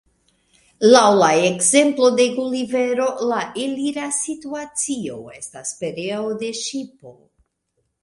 [0.95, 7.19] Laŭ la ekzemplo de Gulivero la elira situacio estas pereo de ŝipo.